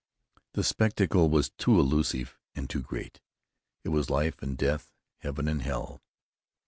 [0.53, 3.21] The spectacle was too elusive and too great.
[3.83, 6.01] It was life and death, heaven and hell.